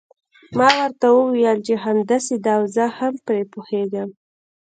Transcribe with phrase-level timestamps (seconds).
[0.57, 4.09] ما ورته وویل چې همداسې ده او زه هم پرې پوهیږم.